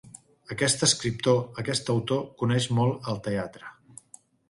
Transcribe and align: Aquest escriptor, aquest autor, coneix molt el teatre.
Aquest 0.55 0.85
escriptor, 0.87 1.37
aquest 1.65 1.93
autor, 1.97 2.25
coneix 2.43 2.71
molt 2.81 3.15
el 3.15 3.25
teatre. 3.31 3.75